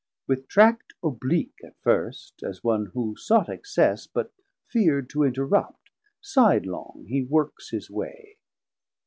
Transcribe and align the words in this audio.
With 0.25 0.47
tract 0.47 0.93
oblique 1.03 1.59
510 1.61 1.67
At 1.69 1.83
first, 1.83 2.41
as 2.41 2.63
one 2.63 2.87
who 2.87 3.15
sought 3.17 3.47
access, 3.49 4.07
but 4.07 4.33
feard 4.67 5.09
To 5.11 5.21
interrupt, 5.21 5.91
side 6.21 6.65
long 6.65 7.05
he 7.07 7.21
works 7.23 7.69
his 7.69 7.87
way. 7.91 8.37